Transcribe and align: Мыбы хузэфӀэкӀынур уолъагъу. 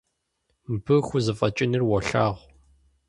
Мыбы 0.69 0.95
хузэфӀэкӀынур 1.07 1.83
уолъагъу. 1.85 2.37